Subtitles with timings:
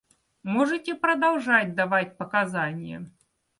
[0.41, 3.07] Можете продолжать давать показания.